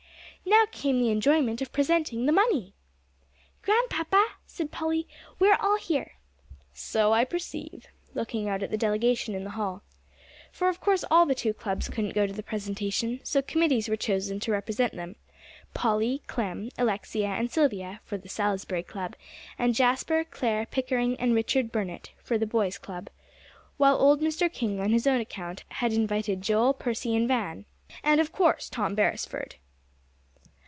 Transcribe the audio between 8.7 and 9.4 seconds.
the delegation